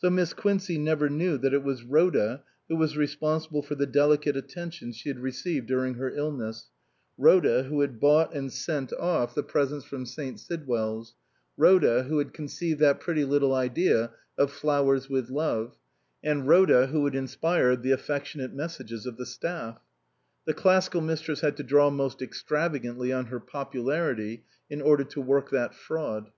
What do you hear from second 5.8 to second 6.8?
her illness;